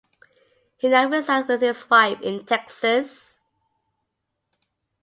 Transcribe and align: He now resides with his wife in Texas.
He 0.77 0.89
now 0.89 1.07
resides 1.07 1.47
with 1.47 1.61
his 1.61 1.87
wife 1.87 2.19
in 2.21 2.43
Texas. 2.43 3.39